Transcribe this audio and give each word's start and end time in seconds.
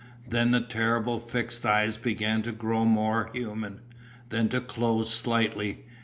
Then 0.27 0.49
the 0.49 0.61
terrible 0.61 1.19
fixed 1.19 1.63
eyes 1.63 1.95
began 1.97 2.41
to 2.41 2.51
grow 2.51 2.85
more 2.85 3.29
human, 3.33 3.81
then 4.29 4.49
to 4.49 4.59
close 4.59 5.13
slightly. 5.13 5.85